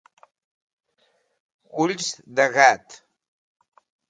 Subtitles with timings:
[1.85, 2.09] Ulls
[2.41, 2.99] de gat.